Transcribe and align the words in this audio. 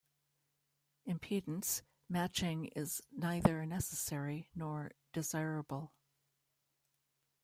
Impedance 1.07 1.83
matching 2.09 2.65
is 2.75 3.03
neither 3.11 3.63
necessary 3.67 4.49
nor 4.55 4.93
desirable. 5.13 5.93